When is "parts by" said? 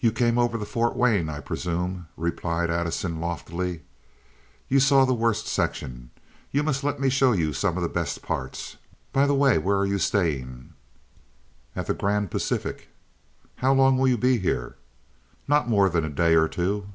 8.22-9.26